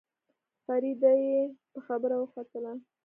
[0.67, 1.39] فريده يې
[1.71, 2.73] په خبره وختله.